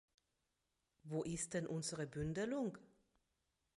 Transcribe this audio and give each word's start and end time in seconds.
Wo 1.03 1.21
ist 1.21 1.53
denn 1.53 1.67
unsere 1.67 2.07
Bündelung? 2.07 2.75